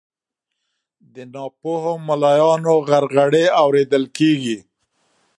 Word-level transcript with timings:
د 1.13 1.15
ناپوهو 1.33 1.93
ملایانو 2.07 2.73
غرغړې 2.87 3.45
اورېدل 3.63 4.03
کیږي 4.17 4.57